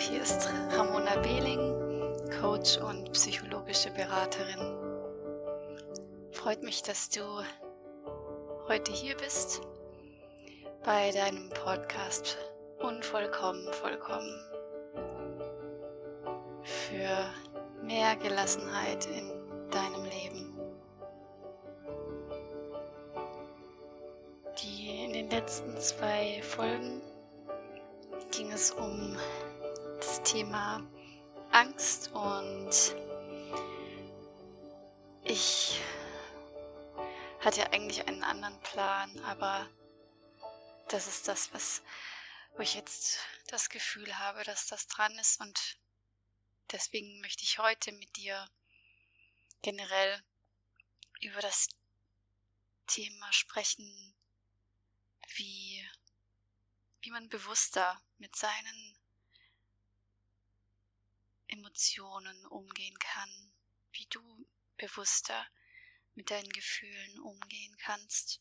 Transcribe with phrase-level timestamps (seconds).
[0.00, 1.74] hier ist Ramona Behling,
[2.40, 4.78] Coach und psychologische Beraterin.
[6.32, 7.20] Freut mich, dass du
[8.66, 9.60] heute hier bist
[10.84, 12.38] bei deinem Podcast
[12.78, 14.40] Unvollkommen, vollkommen.
[16.62, 17.30] Für
[17.82, 19.30] mehr Gelassenheit in
[19.70, 20.58] deinem Leben.
[24.62, 27.02] Die in den letzten zwei Folgen
[28.30, 29.18] ging es um
[30.10, 30.84] das Thema
[31.52, 32.72] Angst und
[35.22, 35.80] ich
[37.38, 39.70] hatte eigentlich einen anderen Plan, aber
[40.88, 41.82] das ist das, was
[42.56, 45.78] wo ich jetzt das Gefühl habe, dass das dran ist und
[46.72, 48.50] deswegen möchte ich heute mit dir
[49.62, 50.20] generell
[51.20, 51.68] über das
[52.88, 54.16] Thema sprechen,
[55.36, 55.88] wie,
[57.02, 58.99] wie man bewusster mit seinen
[61.50, 63.52] Emotionen umgehen kann,
[63.92, 65.46] wie du bewusster
[66.14, 68.40] mit deinen Gefühlen umgehen kannst.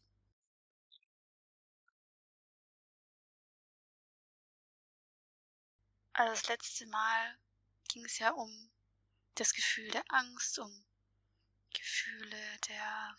[6.13, 7.39] Also das letzte Mal
[7.87, 8.71] ging es ja um
[9.35, 10.85] das Gefühl der Angst, um
[11.73, 13.15] Gefühle der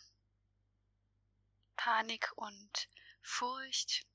[1.75, 2.89] Panik und
[3.23, 4.05] Furcht.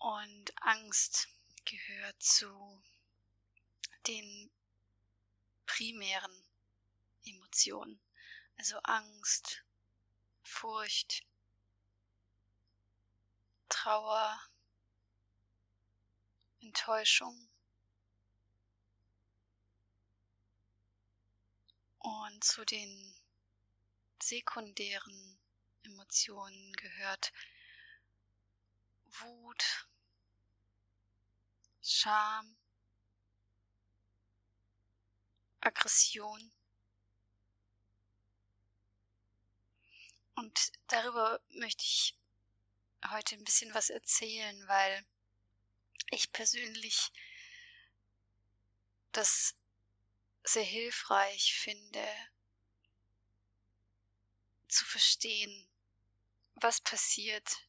[0.00, 1.28] Und Angst
[1.68, 2.82] gehört zu
[4.06, 4.50] den
[5.66, 6.44] primären
[7.24, 8.00] Emotionen,
[8.56, 9.62] also Angst,
[10.42, 11.26] Furcht,
[13.68, 14.40] Trauer,
[16.60, 17.48] Enttäuschung.
[21.98, 23.14] Und zu den
[24.22, 25.38] sekundären
[25.82, 27.32] Emotionen gehört
[29.04, 29.88] Wut,
[31.82, 32.56] Scham,
[35.60, 36.52] Aggression.
[40.34, 42.16] Und darüber möchte ich
[43.10, 45.04] heute ein bisschen was erzählen, weil
[46.10, 47.10] ich persönlich
[49.12, 49.54] das
[50.44, 52.06] sehr hilfreich finde,
[54.68, 55.68] zu verstehen,
[56.54, 57.66] was passiert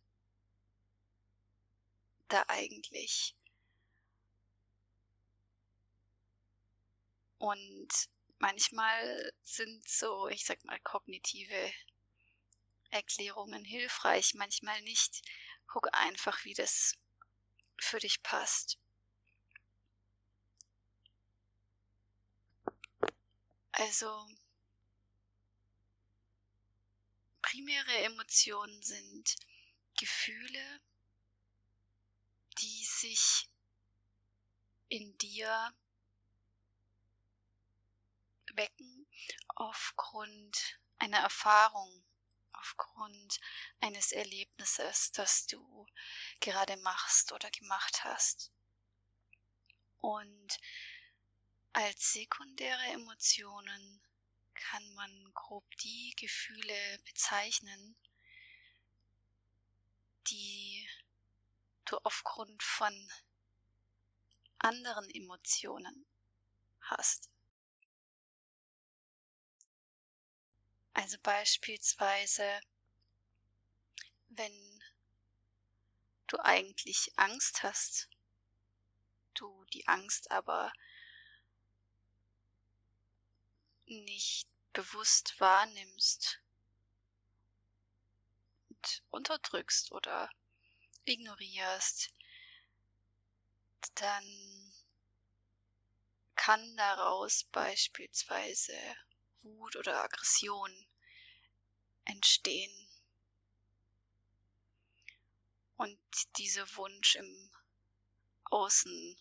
[2.28, 3.36] da eigentlich.
[7.40, 7.88] Und
[8.38, 11.74] manchmal sind so, ich sag mal, kognitive
[12.92, 15.22] Erklärungen hilfreich, manchmal nicht.
[15.68, 16.96] Guck einfach, wie das
[17.78, 18.78] für dich passt.
[23.72, 24.28] Also
[27.42, 29.36] primäre Emotionen sind
[29.98, 30.82] Gefühle,
[32.60, 33.50] die sich
[34.90, 35.74] in dir
[38.60, 39.08] wecken
[39.56, 42.04] aufgrund einer Erfahrung,
[42.52, 43.40] aufgrund
[43.80, 45.88] eines Erlebnisses, das du
[46.42, 48.52] gerade machst oder gemacht hast.
[50.02, 50.60] Und
[51.72, 54.02] als sekundäre Emotionen
[54.54, 57.96] kann man grob die Gefühle bezeichnen,
[60.28, 60.86] die
[61.86, 62.94] du aufgrund von
[64.58, 66.06] anderen Emotionen
[66.82, 67.30] hast.
[71.02, 72.60] Also beispielsweise,
[74.28, 74.84] wenn
[76.28, 78.10] du eigentlich Angst hast,
[79.34, 80.74] du die Angst aber
[83.86, 86.42] nicht bewusst wahrnimmst
[88.68, 90.30] und unterdrückst oder
[91.06, 92.14] ignorierst,
[93.96, 94.74] dann
[96.36, 98.78] kann daraus beispielsweise
[99.44, 100.72] Wut oder Aggression
[102.06, 102.88] entstehen.
[105.78, 106.00] Und
[106.38, 107.52] dieser Wunsch im
[108.46, 109.18] Außen,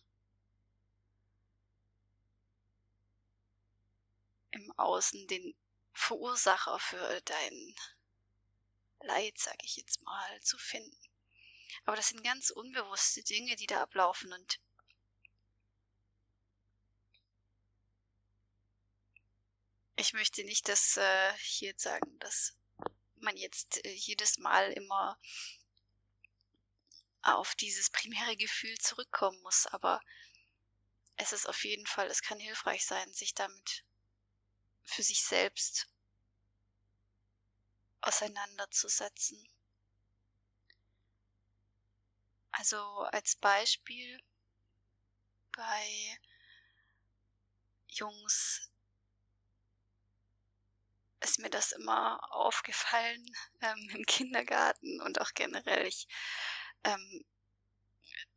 [4.50, 5.54] im Außen den
[5.92, 7.74] Verursacher für dein
[9.00, 10.98] Leid, sage ich jetzt mal, zu finden.
[11.84, 14.60] Aber das sind ganz unbewusste Dinge, die da ablaufen und
[19.98, 22.56] ich möchte nicht, dass äh, hier sagen, dass
[23.16, 25.18] man jetzt äh, jedes Mal immer
[27.22, 30.00] auf dieses primäre Gefühl zurückkommen muss, aber
[31.16, 33.84] es ist auf jeden Fall, es kann hilfreich sein, sich damit
[34.84, 35.88] für sich selbst
[38.00, 39.48] auseinanderzusetzen.
[42.52, 42.78] Also
[43.10, 44.22] als Beispiel
[45.50, 46.18] bei
[47.88, 48.70] Jungs
[51.20, 53.24] ist mir das immer aufgefallen
[53.60, 55.86] ähm, im Kindergarten und auch generell.
[55.86, 56.06] Ich
[56.84, 57.24] ähm,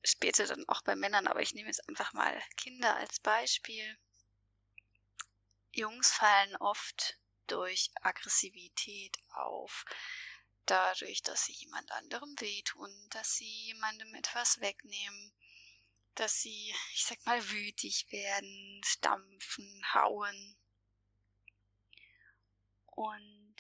[0.04, 3.98] später dann auch bei Männern, aber ich nehme jetzt einfach mal Kinder als Beispiel.
[5.74, 7.18] Jungs fallen oft
[7.48, 9.86] durch Aggressivität auf,
[10.66, 15.34] dadurch, dass sie jemand anderem wehtun, dass sie jemandem etwas wegnehmen,
[16.16, 20.58] dass sie, ich sag mal, wütig werden, stampfen, hauen.
[22.92, 23.56] Und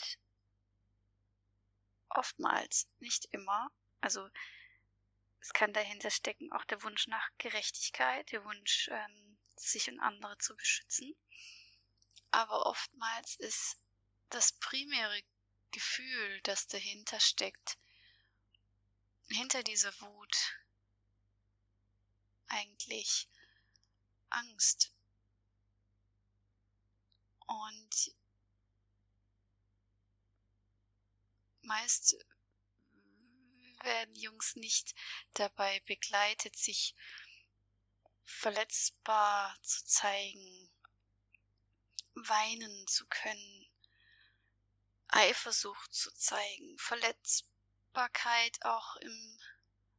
[2.10, 4.30] oftmals, nicht immer, also
[5.40, 10.38] es kann dahinter stecken auch der Wunsch nach Gerechtigkeit, der Wunsch, ähm, sich und andere
[10.38, 11.16] zu beschützen.
[12.30, 13.78] Aber oftmals ist
[14.30, 15.22] das primäre
[15.72, 17.78] Gefühl, das dahinter steckt,
[19.30, 20.58] hinter dieser Wut
[22.48, 23.28] eigentlich
[24.30, 24.94] Angst.
[27.48, 28.14] Und
[31.82, 32.16] meist
[33.84, 34.94] werden Jungs nicht
[35.34, 36.96] dabei begleitet, sich
[38.24, 40.72] verletzbar zu zeigen,
[42.14, 43.68] weinen zu können,
[45.08, 49.40] Eifersucht zu zeigen, Verletzbarkeit auch im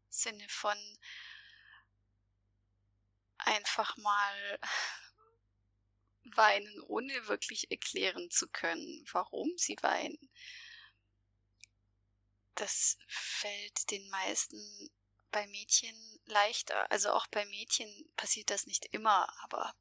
[0.09, 0.79] Sinne von
[3.39, 4.61] einfach mal
[6.37, 10.32] weinen, ohne wirklich erklären zu können, warum sie weinen
[12.55, 14.91] das fällt den meisten
[15.31, 15.97] bei Mädchen
[16.27, 16.91] leichter.
[16.91, 19.75] Also auch bei Mädchen passiert das nicht immer, aber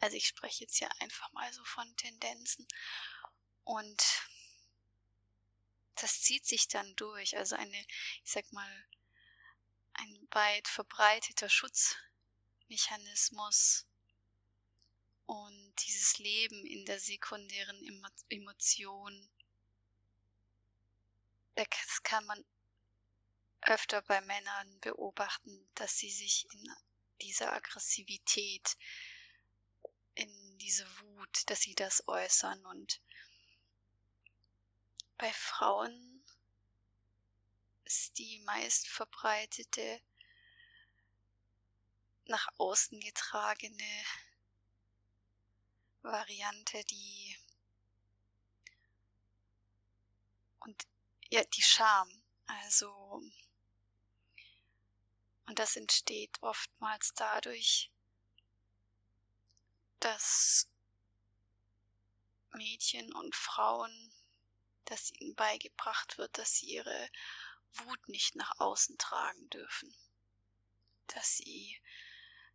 [0.00, 2.66] also ich spreche jetzt hier einfach mal so von Tendenzen.
[3.64, 4.02] Und
[5.96, 7.36] das zieht sich dann durch.
[7.36, 7.84] Also eine,
[8.24, 8.88] ich sag mal,
[9.94, 13.86] ein weit verbreiteter Schutzmechanismus
[15.26, 17.82] und dieses Leben in der sekundären
[18.28, 19.28] Emotion
[21.58, 22.44] das kann man
[23.62, 26.72] öfter bei Männern beobachten, dass sie sich in
[27.20, 28.76] dieser Aggressivität,
[30.14, 32.64] in diese Wut, dass sie das äußern.
[32.64, 33.00] Und
[35.16, 36.24] bei Frauen
[37.84, 40.00] ist die meist verbreitete,
[42.26, 44.04] nach außen getragene
[46.02, 47.36] Variante, die
[50.60, 50.86] und
[51.30, 52.08] ja, die Scham.
[52.46, 53.22] Also,
[55.46, 57.90] und das entsteht oftmals dadurch,
[60.00, 60.68] dass
[62.52, 64.12] Mädchen und Frauen,
[64.86, 67.10] dass ihnen beigebracht wird, dass sie ihre
[67.74, 69.94] Wut nicht nach außen tragen dürfen.
[71.08, 71.78] Dass sie,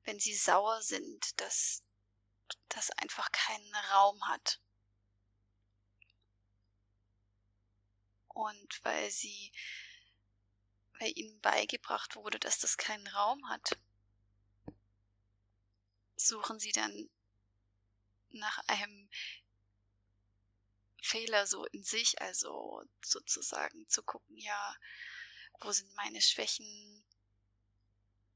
[0.04, 1.84] wenn sie sauer sind, dass
[2.70, 4.60] das einfach keinen Raum hat.
[8.34, 9.52] Und weil sie,
[11.00, 13.78] weil ihnen beigebracht wurde, dass das keinen Raum hat,
[16.16, 17.10] suchen sie dann
[18.32, 19.10] nach einem
[21.02, 24.76] Fehler so in sich, also sozusagen zu gucken, ja,
[25.60, 27.04] wo sind meine Schwächen?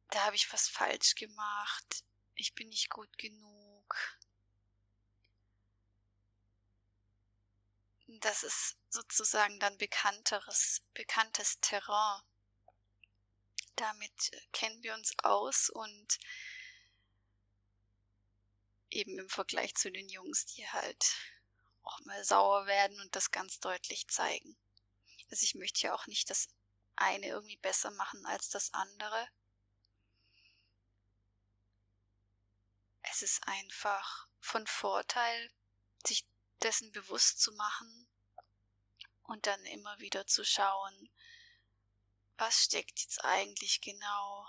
[0.09, 2.03] Da habe ich was falsch gemacht.
[2.35, 4.17] Ich bin nicht gut genug.
[8.07, 12.21] Das ist sozusagen dann bekannteres, bekanntes Terrain.
[13.75, 16.17] Damit kennen wir uns aus und
[18.89, 21.15] eben im Vergleich zu den Jungs, die halt
[21.83, 24.57] auch mal sauer werden und das ganz deutlich zeigen.
[25.29, 26.47] Also ich möchte ja auch nicht das
[26.95, 29.27] eine irgendwie besser machen als das andere.
[33.03, 35.51] Es ist einfach von Vorteil,
[36.05, 36.25] sich
[36.63, 38.07] dessen bewusst zu machen
[39.23, 41.09] und dann immer wieder zu schauen,
[42.37, 44.47] was steckt jetzt eigentlich genau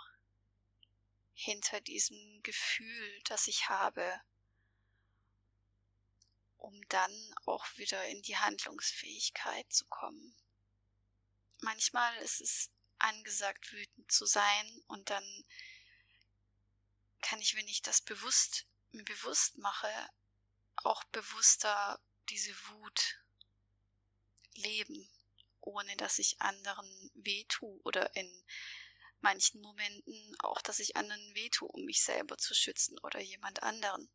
[1.35, 4.21] hinter diesem Gefühl, das ich habe,
[6.57, 10.37] um dann auch wieder in die Handlungsfähigkeit zu kommen.
[11.61, 15.45] Manchmal ist es angesagt, wütend zu sein und dann
[17.21, 19.89] kann ich, wenn ich das bewusst mir bewusst mache,
[20.85, 23.19] auch bewusster diese Wut
[24.55, 25.09] leben,
[25.61, 28.45] ohne dass ich anderen weh tue oder in
[29.21, 33.63] manchen Momenten auch, dass ich anderen weh tue, um mich selber zu schützen oder jemand
[33.63, 34.09] anderen.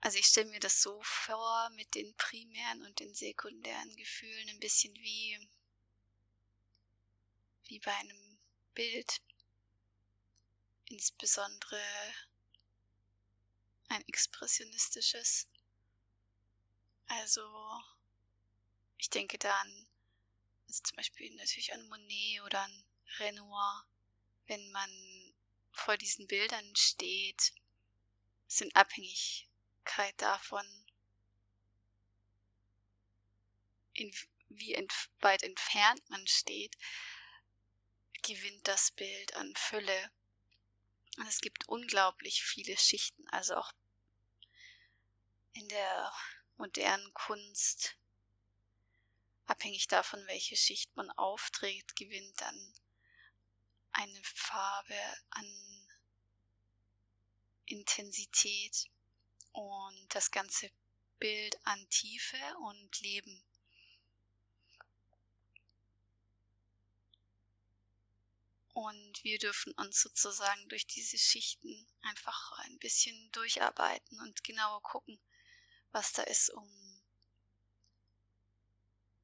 [0.00, 4.60] Also ich stelle mir das so vor mit den primären und den sekundären Gefühlen ein
[4.60, 5.48] bisschen wie,
[7.68, 8.38] wie bei einem
[8.74, 9.22] Bild,
[10.90, 11.80] insbesondere
[13.94, 15.48] ein expressionistisches.
[17.06, 17.42] Also
[18.98, 19.86] ich denke da an,
[20.66, 22.84] also zum Beispiel natürlich an Monet oder an
[23.18, 23.86] Renoir,
[24.46, 24.90] wenn man
[25.72, 27.52] vor diesen Bildern steht,
[28.48, 30.66] sind Abhängigkeit davon,
[33.92, 34.12] in,
[34.48, 36.76] wie ent, weit entfernt man steht,
[38.22, 40.10] gewinnt das Bild an Fülle.
[41.16, 43.72] Und es gibt unglaublich viele Schichten, also auch
[45.54, 46.12] in der
[46.56, 47.96] modernen Kunst,
[49.46, 52.74] abhängig davon, welche Schicht man aufträgt, gewinnt dann
[53.92, 55.46] eine Farbe an
[57.66, 58.90] Intensität
[59.52, 60.70] und das ganze
[61.18, 63.42] Bild an Tiefe und Leben.
[68.74, 75.20] Und wir dürfen uns sozusagen durch diese Schichten einfach ein bisschen durcharbeiten und genauer gucken,
[75.94, 76.68] was da ist, um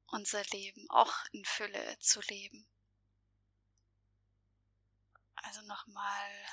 [0.07, 2.65] unser Leben auch in Fülle zu leben.
[5.35, 6.45] Also nochmal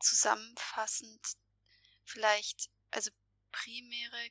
[0.00, 1.36] zusammenfassend,
[2.04, 3.12] vielleicht, also
[3.52, 4.30] primäre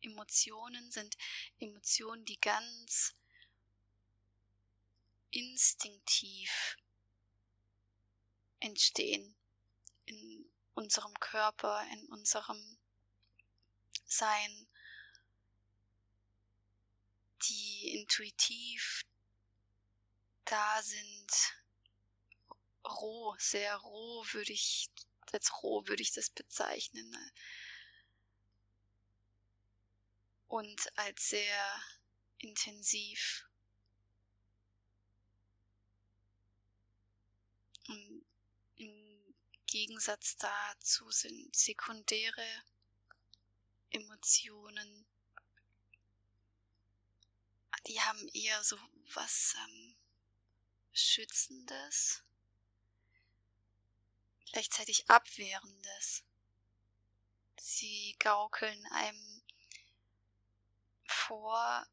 [0.00, 1.14] Emotionen sind
[1.58, 3.14] Emotionen, die ganz
[5.30, 6.78] instinktiv
[8.60, 9.36] entstehen
[10.06, 12.75] in unserem Körper, in unserem
[14.06, 14.68] Sein,
[17.42, 19.04] die intuitiv
[20.44, 21.32] da sind,
[22.84, 24.88] roh, sehr roh würde ich,
[25.32, 27.10] als roh würde ich das bezeichnen.
[27.10, 27.32] Ne?
[30.48, 31.82] Und als sehr
[32.38, 33.44] intensiv.
[37.88, 38.24] Und
[38.76, 39.34] im
[39.66, 42.62] Gegensatz dazu sind sekundäre
[43.90, 45.06] Emotionen,
[47.86, 48.76] die haben eher so
[49.14, 49.96] was ähm,
[50.92, 52.22] Schützendes,
[54.52, 56.24] gleichzeitig Abwehrendes.
[57.58, 59.42] Sie gaukeln einem
[61.04, 61.86] vor,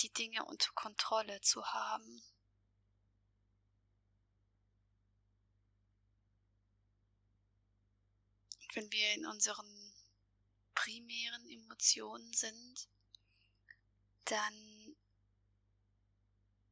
[0.00, 2.22] die Dinge unter Kontrolle zu haben.
[8.74, 9.87] wenn wir in unseren
[10.88, 12.88] primären Emotionen sind,
[14.24, 14.96] dann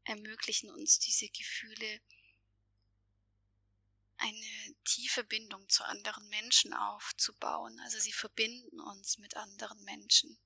[0.05, 2.01] ermöglichen uns diese Gefühle
[4.17, 7.79] eine tiefe Bindung zu anderen Menschen aufzubauen.
[7.81, 10.39] Also sie verbinden uns mit anderen Menschen.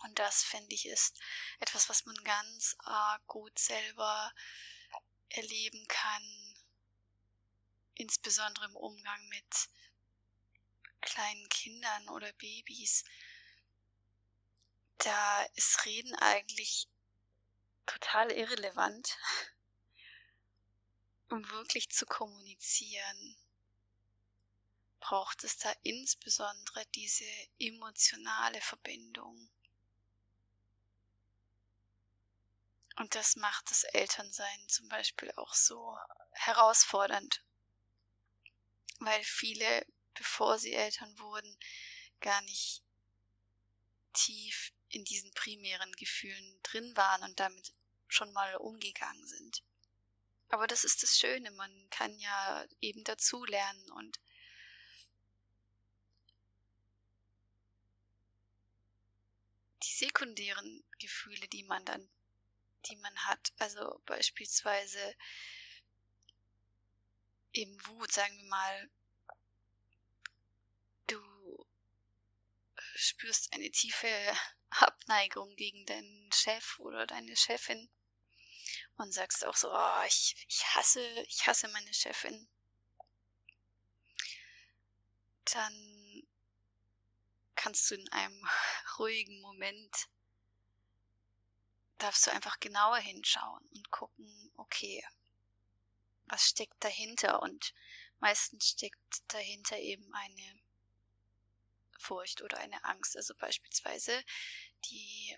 [0.00, 1.20] Und das, finde ich, ist
[1.60, 4.32] etwas, was man ganz arg gut selber
[5.28, 6.56] erleben kann,
[7.94, 9.68] insbesondere im Umgang mit
[11.16, 13.02] kleinen Kindern oder Babys.
[14.98, 16.88] Da ist Reden eigentlich
[17.86, 19.16] total irrelevant,
[21.30, 23.36] um wirklich zu kommunizieren.
[25.00, 27.24] Braucht es da insbesondere diese
[27.58, 29.48] emotionale Verbindung.
[32.96, 35.96] Und das macht das Elternsein zum Beispiel auch so
[36.32, 37.42] herausfordernd,
[38.98, 41.56] weil viele, bevor sie Eltern wurden,
[42.20, 42.82] gar nicht
[44.12, 47.72] tief in diesen primären Gefühlen drin waren und damit
[48.08, 49.62] schon mal umgegangen sind.
[50.48, 54.20] Aber das ist das Schöne, man kann ja eben dazulernen und
[59.82, 62.08] die sekundären Gefühle, die man dann,
[62.86, 65.16] die man hat, also beispielsweise
[67.52, 68.90] eben Wut, sagen wir mal,
[71.08, 71.66] du
[72.96, 74.08] spürst eine tiefe
[74.70, 77.88] Abneigung gegen deinen Chef oder deine Chefin
[78.96, 82.48] und sagst auch so, oh, ich, ich hasse, ich hasse meine Chefin,
[85.44, 86.22] dann
[87.54, 88.48] kannst du in einem
[88.98, 90.08] ruhigen Moment,
[91.98, 95.04] darfst du einfach genauer hinschauen und gucken, okay,
[96.26, 97.40] was steckt dahinter?
[97.42, 97.72] Und
[98.18, 100.60] meistens steckt dahinter eben eine
[101.98, 103.16] Furcht oder eine Angst.
[103.16, 104.22] Also beispielsweise
[104.86, 105.36] die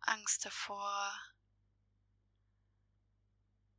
[0.00, 1.12] Angst davor,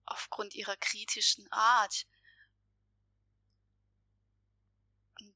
[0.06, 2.08] aufgrund ihrer kritischen Art
[5.20, 5.36] einen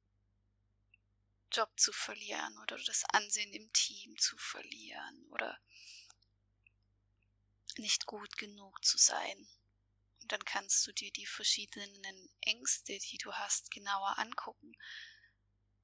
[1.51, 5.59] Job zu verlieren oder das Ansehen im Team zu verlieren oder
[7.77, 9.47] nicht gut genug zu sein.
[10.21, 14.73] Und dann kannst du dir die verschiedenen Ängste, die du hast, genauer angucken.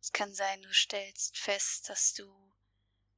[0.01, 2.25] Es kann sein, du stellst fest, dass du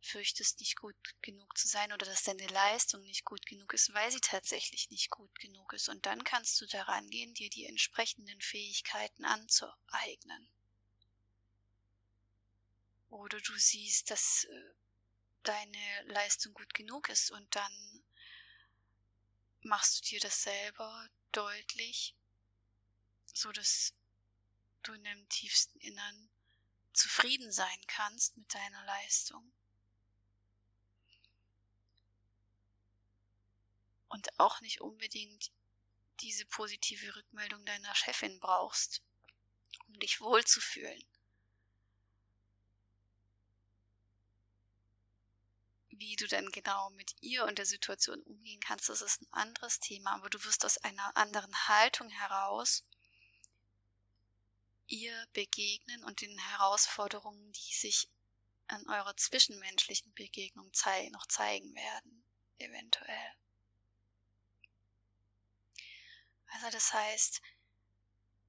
[0.02, 4.12] fürchtest, nicht gut genug zu sein oder dass deine Leistung nicht gut genug ist, weil
[4.12, 5.90] sie tatsächlich nicht gut genug ist.
[5.90, 10.50] Und dann kannst du daran gehen, dir die entsprechenden Fähigkeiten anzueignen.
[13.10, 14.74] Oder du siehst, dass äh,
[15.44, 18.04] deine Leistung gut genug ist und dann
[19.62, 22.16] machst du dir das selber deutlich,
[23.34, 23.94] so dass
[24.84, 26.31] du in deinem tiefsten Innern
[26.94, 29.52] zufrieden sein kannst mit deiner Leistung.
[34.10, 35.52] Und auch nicht unbedingt
[36.20, 39.02] diese positive Rückmeldung deiner Chefin brauchst,
[39.88, 41.04] um dich wohlzufühlen.
[45.90, 49.80] Wie du dann genau mit ihr und der Situation umgehen kannst, das ist ein anderes
[49.80, 52.84] Thema, aber du wirst aus einer anderen Haltung heraus
[54.92, 58.10] ihr begegnen und den Herausforderungen, die sich
[58.68, 62.24] an eurer zwischenmenschlichen Begegnung zei noch zeigen werden,
[62.58, 63.34] eventuell.
[66.48, 67.42] Also das heißt,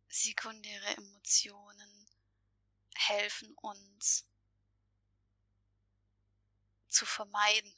[0.08, 2.10] sekundäre Emotionen
[2.94, 4.26] helfen uns
[6.88, 7.74] zu vermeiden.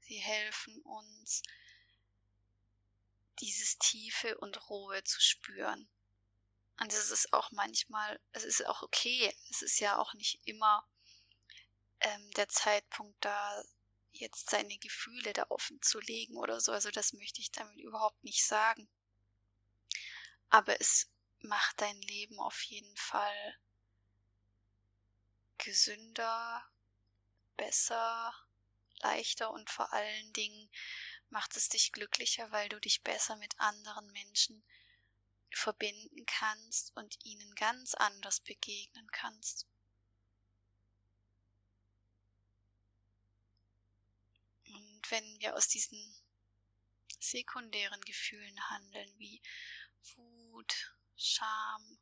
[0.00, 1.42] Sie helfen uns,
[3.38, 5.88] dieses Tiefe und Rohe zu spüren.
[6.80, 10.88] Und es ist auch manchmal, es ist auch okay, es ist ja auch nicht immer
[12.00, 13.62] ähm, der Zeitpunkt da,
[14.12, 16.72] jetzt seine Gefühle da offen zu legen oder so.
[16.72, 18.88] Also das möchte ich damit überhaupt nicht sagen.
[20.48, 21.10] Aber es
[21.40, 23.58] macht dein Leben auf jeden Fall
[25.58, 26.64] gesünder,
[27.58, 28.34] besser,
[29.02, 30.70] leichter und vor allen Dingen
[31.28, 34.64] macht es dich glücklicher, weil du dich besser mit anderen Menschen
[35.50, 39.66] verbinden kannst und ihnen ganz anders begegnen kannst.
[44.66, 45.98] Und wenn wir aus diesen
[47.18, 49.42] sekundären Gefühlen handeln, wie
[50.16, 51.98] Wut, Scham,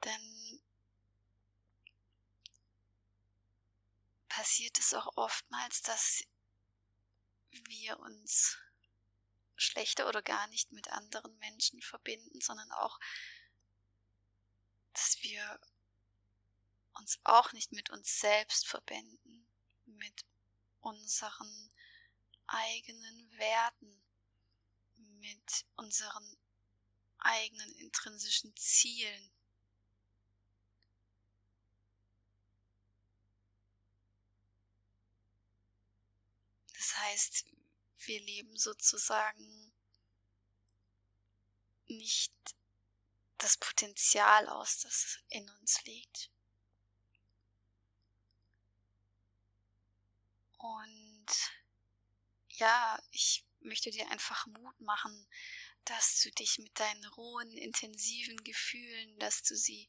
[0.00, 0.60] dann
[4.28, 6.24] passiert es auch oftmals, dass
[7.50, 8.58] wir uns
[9.58, 12.98] schlechter oder gar nicht mit anderen Menschen verbinden, sondern auch,
[14.92, 15.60] dass wir
[16.94, 19.46] uns auch nicht mit uns selbst verbinden,
[19.86, 20.24] mit
[20.80, 21.70] unseren
[22.46, 24.02] eigenen Werten,
[24.96, 26.36] mit unseren
[27.18, 29.30] eigenen intrinsischen Zielen.
[36.74, 37.44] Das heißt,
[38.06, 39.72] wir leben sozusagen
[41.86, 42.32] nicht
[43.38, 46.30] das Potenzial aus, das in uns liegt.
[50.58, 51.26] Und
[52.48, 55.28] ja, ich möchte dir einfach Mut machen,
[55.84, 59.88] dass du dich mit deinen rohen, intensiven Gefühlen, dass du sie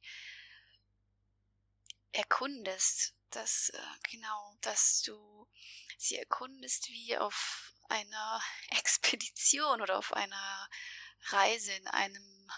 [2.12, 5.48] erkundest, dass äh, genau, dass du
[5.98, 10.70] sie erkundest wie auf einer Expedition oder auf einer
[11.28, 12.52] Reise in einem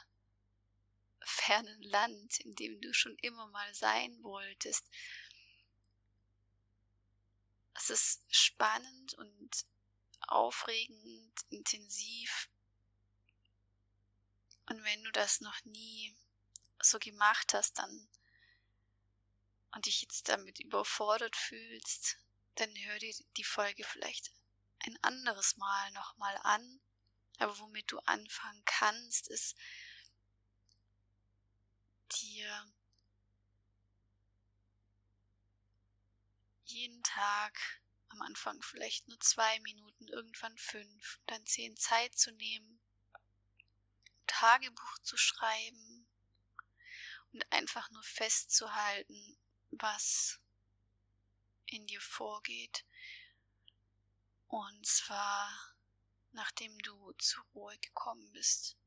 [1.23, 4.85] fernen Land, in dem du schon immer mal sein wolltest.
[7.73, 9.65] Es ist spannend und
[10.27, 12.49] aufregend, intensiv.
[14.67, 16.15] Und wenn du das noch nie
[16.81, 18.07] so gemacht hast, dann
[19.73, 22.17] und dich jetzt damit überfordert fühlst,
[22.55, 24.31] dann hör dir die Folge vielleicht
[24.79, 26.81] ein anderes Mal nochmal an.
[27.39, 29.55] Aber womit du anfangen kannst, ist
[32.11, 32.71] dir
[36.65, 42.79] jeden Tag am Anfang vielleicht nur zwei Minuten, irgendwann fünf, dann zehn Zeit zu nehmen,
[44.27, 46.07] Tagebuch zu schreiben
[47.33, 49.37] und einfach nur festzuhalten,
[49.71, 50.39] was
[51.65, 52.85] in dir vorgeht,
[54.47, 55.49] und zwar
[56.33, 58.77] nachdem du zur Ruhe gekommen bist.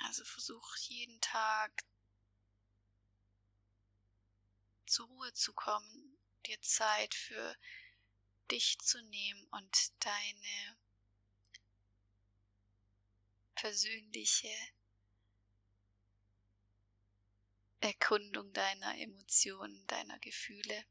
[0.00, 1.84] Also versuch jeden Tag
[4.86, 7.56] zur Ruhe zu kommen, dir Zeit für
[8.50, 10.76] dich zu nehmen und deine
[13.54, 14.54] persönliche
[17.86, 20.84] Erkundung deiner Emotionen, deiner Gefühle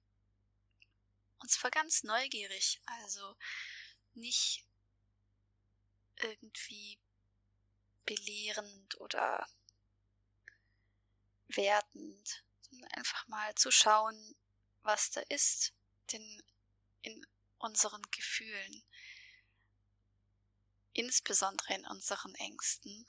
[1.45, 2.81] und zwar ganz neugierig.
[2.85, 3.35] Also
[4.15, 4.65] nicht
[6.15, 6.97] irgendwie
[8.05, 9.47] belehrend oder
[11.49, 14.35] wertend, sondern einfach mal zu schauen,
[14.81, 15.73] was da ist,
[16.11, 16.43] denn
[17.03, 17.25] in
[17.59, 18.83] unseren Gefühlen,
[20.93, 23.05] insbesondere in unseren Ängsten,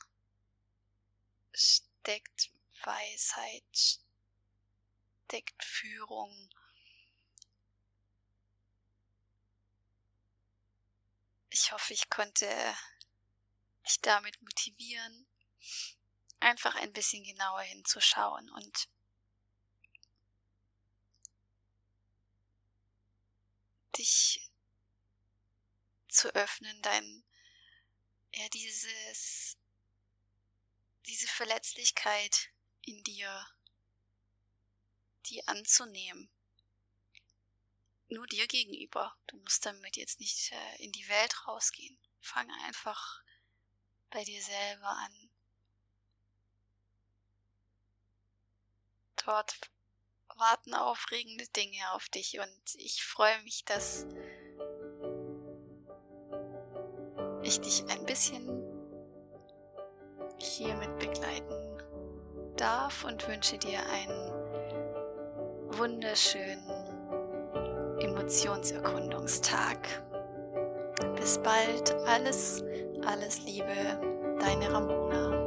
[1.54, 2.50] steckt
[2.84, 4.00] Weisheit,
[5.24, 6.50] steckt Führung.
[11.50, 12.46] Ich hoffe, ich konnte
[13.86, 15.26] dich damit motivieren,
[16.40, 18.88] einfach ein bisschen genauer hinzuschauen und
[23.96, 24.50] dich
[26.08, 27.24] zu öffnen, dein,
[28.32, 29.56] ja, dieses,
[31.06, 32.50] diese Verletzlichkeit
[32.86, 33.46] in dir,
[35.26, 36.30] die anzunehmen.
[38.08, 39.14] Nur dir gegenüber.
[39.26, 41.98] Du musst damit jetzt nicht äh, in die Welt rausgehen.
[42.20, 43.20] Fang einfach
[44.10, 45.30] bei dir selber an.
[49.16, 49.58] Dort
[50.36, 54.06] warten aufregende Dinge auf dich und ich freue mich, dass
[57.42, 58.46] ich dich ein bisschen
[60.38, 61.65] hiermit begleiten
[62.56, 64.32] darf und wünsche dir einen
[65.78, 66.62] wunderschönen
[68.00, 69.78] Emotionserkundungstag.
[71.16, 72.64] Bis bald, alles,
[73.06, 75.45] alles Liebe, deine Ramona.